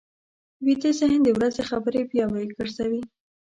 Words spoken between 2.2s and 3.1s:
بیا ګرځوي